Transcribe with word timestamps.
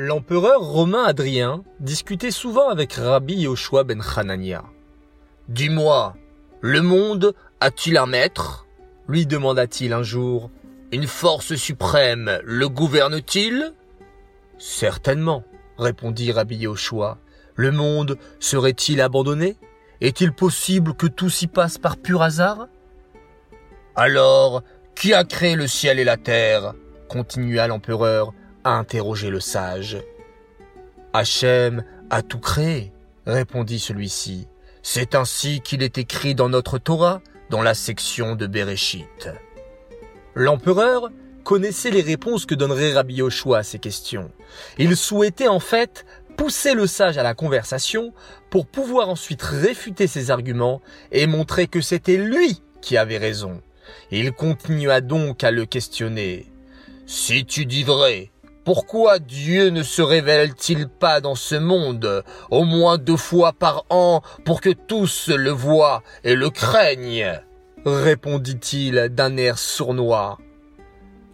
L'empereur 0.00 0.60
romain 0.60 1.02
Adrien 1.06 1.64
discutait 1.80 2.30
souvent 2.30 2.68
avec 2.68 2.92
Rabbi 2.92 3.34
Yoshua 3.34 3.82
ben 3.82 4.00
Hanania. 4.00 4.62
Dis-moi, 5.48 6.14
le 6.60 6.82
monde 6.82 7.34
a-t-il 7.58 7.96
un 7.96 8.06
maître? 8.06 8.64
lui 9.08 9.26
demanda-t-il 9.26 9.92
un 9.92 10.04
jour. 10.04 10.52
Une 10.92 11.08
force 11.08 11.56
suprême 11.56 12.38
le 12.44 12.68
gouverne-t-il? 12.68 13.74
Certainement, 14.56 15.42
répondit 15.78 16.30
Rabbi 16.30 16.58
Yoshua. 16.58 17.18
Le 17.56 17.72
monde 17.72 18.18
serait-il 18.38 19.00
abandonné? 19.00 19.56
Est-il 20.00 20.32
possible 20.32 20.94
que 20.94 21.08
tout 21.08 21.28
s'y 21.28 21.48
passe 21.48 21.76
par 21.76 21.96
pur 21.96 22.22
hasard? 22.22 22.68
Alors, 23.96 24.62
qui 24.94 25.12
a 25.12 25.24
créé 25.24 25.56
le 25.56 25.66
ciel 25.66 25.98
et 25.98 26.04
la 26.04 26.16
terre? 26.16 26.74
continua 27.08 27.66
l'empereur 27.66 28.32
interroger 28.72 29.30
le 29.30 29.40
sage. 29.40 29.98
Hachem 31.12 31.84
a 32.10 32.22
tout 32.22 32.38
créé, 32.38 32.92
répondit 33.26 33.78
celui-ci. 33.78 34.48
C'est 34.82 35.14
ainsi 35.14 35.60
qu'il 35.60 35.82
est 35.82 35.98
écrit 35.98 36.34
dans 36.34 36.48
notre 36.48 36.78
Torah, 36.78 37.20
dans 37.50 37.62
la 37.62 37.74
section 37.74 38.36
de 38.36 38.46
Bereshit. 38.46 39.30
L'empereur 40.34 41.10
connaissait 41.44 41.90
les 41.90 42.02
réponses 42.02 42.46
que 42.46 42.54
donnerait 42.54 42.92
Rabbi 42.92 43.14
Yoshua 43.14 43.58
à 43.58 43.62
ces 43.62 43.78
questions. 43.78 44.30
Il 44.76 44.96
souhaitait 44.96 45.48
en 45.48 45.60
fait 45.60 46.04
pousser 46.36 46.74
le 46.74 46.86
sage 46.86 47.18
à 47.18 47.22
la 47.22 47.34
conversation 47.34 48.12
pour 48.50 48.66
pouvoir 48.66 49.08
ensuite 49.08 49.42
réfuter 49.42 50.06
ses 50.06 50.30
arguments 50.30 50.80
et 51.10 51.26
montrer 51.26 51.66
que 51.66 51.80
c'était 51.80 52.16
lui 52.16 52.62
qui 52.80 52.96
avait 52.96 53.18
raison. 53.18 53.60
Il 54.10 54.32
continua 54.32 55.00
donc 55.00 55.42
à 55.42 55.50
le 55.50 55.66
questionner. 55.66 56.46
Si 57.06 57.44
tu 57.44 57.66
dis 57.66 57.82
vrai, 57.82 58.30
pourquoi 58.68 59.18
Dieu 59.18 59.70
ne 59.70 59.82
se 59.82 60.02
révèle-t-il 60.02 60.88
pas 60.88 61.22
dans 61.22 61.36
ce 61.36 61.54
monde 61.54 62.22
au 62.50 62.64
moins 62.64 62.98
deux 62.98 63.16
fois 63.16 63.54
par 63.54 63.86
an 63.88 64.20
pour 64.44 64.60
que 64.60 64.68
tous 64.68 65.30
le 65.30 65.48
voient 65.48 66.02
et 66.22 66.34
le 66.34 66.50
craignent 66.50 67.40
répondit-il 67.86 69.08
d'un 69.08 69.38
air 69.38 69.56
sournois. 69.56 70.36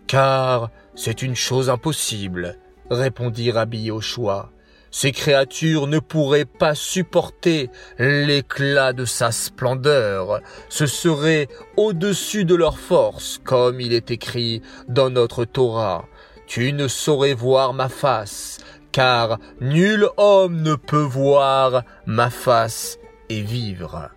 Car 0.06 0.70
c'est 0.94 1.22
une 1.22 1.34
chose 1.34 1.70
impossible, 1.70 2.56
répondit 2.88 3.50
Rabbi 3.50 3.80
Yoshua. 3.80 4.52
Ces 4.92 5.10
créatures 5.10 5.88
ne 5.88 5.98
pourraient 5.98 6.44
pas 6.44 6.76
supporter 6.76 7.68
l'éclat 7.98 8.92
de 8.92 9.04
sa 9.04 9.32
splendeur. 9.32 10.40
Ce 10.68 10.86
serait 10.86 11.48
au-dessus 11.76 12.44
de 12.44 12.54
leur 12.54 12.78
force, 12.78 13.40
comme 13.42 13.80
il 13.80 13.92
est 13.92 14.12
écrit 14.12 14.62
dans 14.86 15.10
notre 15.10 15.44
Torah. 15.44 16.06
Tu 16.46 16.72
ne 16.72 16.88
saurais 16.88 17.34
voir 17.34 17.72
ma 17.72 17.88
face, 17.88 18.58
car 18.92 19.38
nul 19.60 20.08
homme 20.16 20.62
ne 20.62 20.74
peut 20.74 20.96
voir 21.02 21.82
ma 22.06 22.30
face 22.30 22.98
et 23.28 23.40
vivre. 23.40 24.10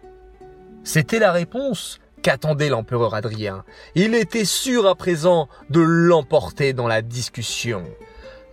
C'était 0.83 1.20
la 1.20 1.31
réponse 1.31 2.00
qu'attendait 2.22 2.70
l'empereur 2.70 3.14
Adrien. 3.14 3.64
Il 3.95 4.16
était 4.16 4.45
sûr 4.45 4.88
à 4.88 4.95
présent 4.95 5.48
de 5.70 5.81
l'emporter 5.81 6.73
dans 6.73 6.88
la 6.88 7.02
discussion. 7.02 7.83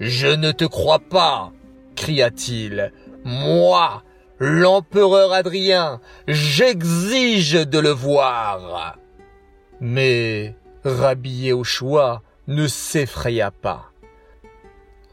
Je 0.00 0.28
ne 0.28 0.52
te 0.52 0.64
crois 0.64 0.98
pas, 0.98 1.52
cria-t-il. 1.96 2.92
Moi, 3.24 4.02
l'empereur 4.38 5.32
Adrien, 5.32 6.00
j'exige 6.26 7.52
de 7.52 7.78
le 7.78 7.90
voir. 7.90 8.98
Mais 9.80 10.56
Rabbi 10.84 11.52
choix 11.62 12.22
ne 12.46 12.66
s'effraya 12.66 13.50
pas. 13.50 13.90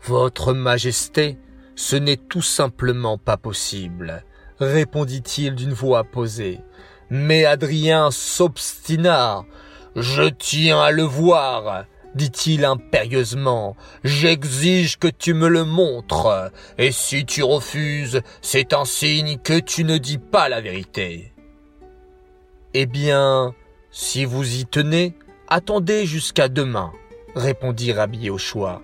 Votre 0.04 0.54
Majesté, 0.54 1.38
ce 1.76 1.96
n'est 1.96 2.18
tout 2.18 2.42
simplement 2.42 3.18
pas 3.18 3.38
possible, 3.38 4.24
répondit-il 4.60 5.56
d'une 5.56 5.74
voix 5.74 6.04
posée. 6.04 6.60
Mais 7.10 7.46
Adrien 7.46 8.10
s'obstina. 8.12 9.44
Je 9.96 10.30
tiens 10.30 10.82
à 10.82 10.92
le 10.92 11.04
voir, 11.04 11.86
dit-il 12.16 12.64
impérieusement. 12.64 13.76
J'exige 14.04 14.98
que 14.98 15.08
tu 15.08 15.34
me 15.34 15.50
le 15.50 15.66
montres, 15.66 16.52
et 16.78 16.92
si 16.92 17.26
tu 17.26 17.44
refuses, 17.44 18.22
c'est 18.42 18.74
un 18.74 18.86
signe 18.86 19.38
que 19.38 19.60
tu 19.60 19.84
ne 19.84 19.98
dis 19.98 20.18
pas 20.18 20.48
la 20.48 20.62
vérité. 20.62 21.34
Eh 22.74 22.86
bien, 22.86 23.54
si 23.92 24.24
vous 24.24 24.56
y 24.56 24.66
tenez, 24.66 25.14
attendez 25.50 26.06
jusqu'à 26.06 26.48
demain, 26.48 26.94
répondit 27.36 27.94
Rabbi 27.94 28.20
Yoshua. 28.20 28.82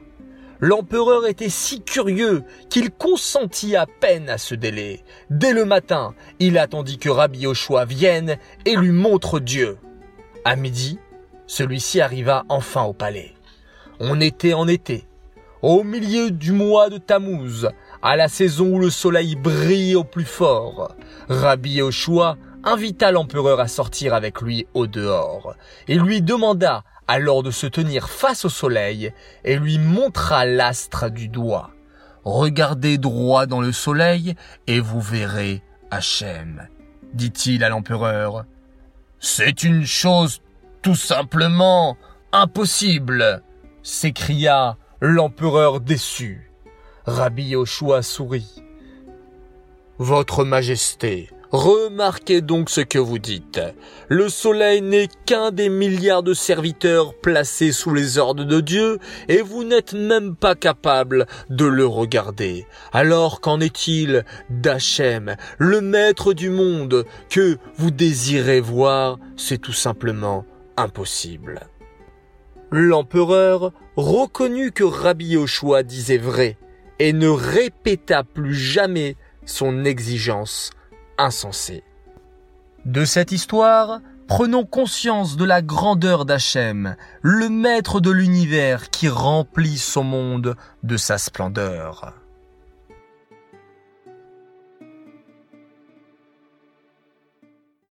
L'empereur 0.59 1.27
était 1.27 1.49
si 1.49 1.81
curieux 1.81 2.43
qu'il 2.69 2.89
consentit 2.89 3.75
à 3.75 3.85
peine 3.85 4.27
à 4.29 4.37
ce 4.37 4.55
délai. 4.55 5.03
Dès 5.29 5.53
le 5.53 5.65
matin, 5.65 6.15
il 6.39 6.57
attendit 6.57 6.97
que 6.97 7.09
Rabbi 7.09 7.39
Yoshua 7.39 7.85
vienne 7.85 8.37
et 8.65 8.75
lui 8.75 8.91
montre 8.91 9.39
Dieu. 9.39 9.77
À 10.45 10.55
midi, 10.55 10.99
celui-ci 11.45 12.01
arriva 12.01 12.43
enfin 12.49 12.83
au 12.83 12.93
palais. 12.93 13.33
On 13.99 14.19
était 14.19 14.53
en 14.53 14.67
été, 14.67 15.05
au 15.61 15.83
milieu 15.83 16.31
du 16.31 16.51
mois 16.51 16.89
de 16.89 16.97
Tammuz, 16.97 17.69
à 18.01 18.15
la 18.15 18.27
saison 18.27 18.75
où 18.75 18.79
le 18.79 18.89
soleil 18.89 19.35
brille 19.35 19.95
au 19.95 20.03
plus 20.03 20.25
fort. 20.25 20.95
Rabbi 21.29 21.73
Yoshua 21.73 22.37
invita 22.63 23.11
l'empereur 23.11 23.59
à 23.59 23.67
sortir 23.67 24.13
avec 24.13 24.41
lui 24.41 24.67
au 24.73 24.87
dehors 24.87 25.55
et 25.87 25.95
lui 25.95 26.21
demanda 26.21 26.83
alors 27.07 27.43
de 27.43 27.51
se 27.51 27.67
tenir 27.67 28.09
face 28.09 28.45
au 28.45 28.49
soleil 28.49 29.13
et 29.43 29.57
lui 29.57 29.79
montra 29.79 30.45
l'astre 30.45 31.09
du 31.09 31.27
doigt. 31.27 31.71
Regardez 32.23 32.97
droit 32.97 33.45
dans 33.45 33.61
le 33.61 33.71
soleil 33.71 34.35
et 34.67 34.79
vous 34.79 34.99
verrez 34.99 35.61
Hachem, 35.91 36.67
dit-il 37.13 37.63
à 37.63 37.69
l'empereur. 37.69 38.45
C'est 39.19 39.63
une 39.63 39.85
chose 39.85 40.41
tout 40.81 40.95
simplement 40.95 41.97
impossible, 42.31 43.41
s'écria 43.81 44.77
l'empereur 44.99 45.79
déçu. 45.79 46.51
Rabbi 47.05 47.43
Yoshua 47.43 48.01
sourit. 48.01 48.63
Votre 49.97 50.43
Majesté, 50.43 51.29
Remarquez 51.51 52.41
donc 52.41 52.69
ce 52.69 52.81
que 52.81 52.99
vous 52.99 53.19
dites. 53.19 53.61
Le 54.09 54.27
soleil 54.27 54.81
n'est 54.81 55.07
qu'un 55.25 55.51
des 55.51 55.69
milliards 55.69 56.23
de 56.23 56.33
serviteurs 56.33 57.13
placés 57.13 57.71
sous 57.71 57.93
les 57.93 58.17
ordres 58.17 58.43
de 58.43 58.59
Dieu 58.59 58.99
et 59.29 59.41
vous 59.41 59.63
n'êtes 59.63 59.93
même 59.93 60.35
pas 60.35 60.55
capable 60.55 61.25
de 61.49 61.65
le 61.65 61.85
regarder. 61.85 62.65
Alors 62.91 63.39
qu'en 63.39 63.61
est-il 63.61 64.25
d'Hachem, 64.49 65.37
le 65.57 65.79
maître 65.79 66.33
du 66.33 66.49
monde, 66.49 67.05
que 67.29 67.57
vous 67.77 67.91
désirez 67.91 68.59
voir? 68.59 69.17
C'est 69.37 69.61
tout 69.61 69.73
simplement 69.73 70.45
impossible. 70.75 71.61
L'empereur 72.71 73.71
reconnut 73.95 74.73
que 74.73 74.83
Rabbi 74.83 75.27
Yoshua 75.27 75.83
disait 75.83 76.17
vrai 76.17 76.57
et 76.99 77.13
ne 77.13 77.29
répéta 77.29 78.25
plus 78.25 78.55
jamais 78.55 79.15
son 79.45 79.85
exigence 79.85 80.71
De 82.85 83.03
cette 83.03 83.31
histoire, 83.31 84.01
prenons 84.27 84.65
conscience 84.65 85.35
de 85.35 85.45
la 85.45 85.63
grandeur 85.63 86.25
d'Hachem, 86.25 86.95
le 87.21 87.49
maître 87.49 87.99
de 87.99 88.11
l'univers 88.11 88.91
qui 88.91 89.09
remplit 89.09 89.79
son 89.79 90.03
monde 90.03 90.55
de 90.83 90.95
sa 90.97 91.17
splendeur. 91.17 92.13